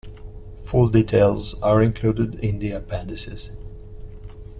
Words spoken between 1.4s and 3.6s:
are included in the appendices.